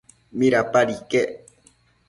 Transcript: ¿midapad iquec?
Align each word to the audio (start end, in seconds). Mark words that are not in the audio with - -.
¿midapad 0.39 0.87
iquec? 0.95 1.29